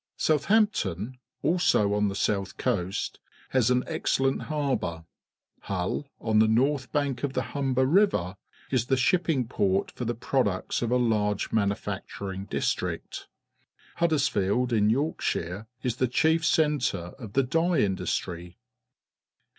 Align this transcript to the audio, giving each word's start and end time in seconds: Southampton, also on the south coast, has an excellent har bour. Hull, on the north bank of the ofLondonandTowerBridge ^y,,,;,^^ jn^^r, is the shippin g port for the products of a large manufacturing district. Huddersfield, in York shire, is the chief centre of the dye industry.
Southampton, 0.17 1.19
also 1.43 1.93
on 1.93 2.07
the 2.07 2.15
south 2.15 2.57
coast, 2.57 3.19
has 3.49 3.69
an 3.69 3.83
excellent 3.85 4.41
har 4.49 4.75
bour. 4.75 5.05
Hull, 5.65 6.07
on 6.19 6.39
the 6.39 6.47
north 6.47 6.91
bank 6.91 7.21
of 7.23 7.33
the 7.33 7.41
ofLondonandTowerBridge 7.41 8.07
^y,,,;,^^ 8.09 8.09
jn^^r, 8.09 8.37
is 8.71 8.87
the 8.87 8.97
shippin 8.97 9.43
g 9.43 9.47
port 9.49 9.91
for 9.91 10.05
the 10.05 10.15
products 10.15 10.81
of 10.81 10.89
a 10.89 10.97
large 10.97 11.51
manufacturing 11.51 12.45
district. 12.45 13.27
Huddersfield, 13.97 14.73
in 14.73 14.89
York 14.89 15.21
shire, 15.21 15.67
is 15.83 15.97
the 15.97 16.07
chief 16.07 16.43
centre 16.43 17.13
of 17.19 17.33
the 17.33 17.43
dye 17.43 17.81
industry. 17.81 18.57